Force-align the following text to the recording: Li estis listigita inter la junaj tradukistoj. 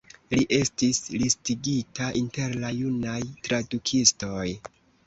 Li 0.33 0.45
estis 0.55 1.01
listigita 1.25 2.09
inter 2.25 2.59
la 2.65 2.73
junaj 2.81 3.21
tradukistoj. 3.49 4.47